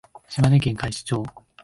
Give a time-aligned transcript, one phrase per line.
[0.27, 1.23] 島根県海士町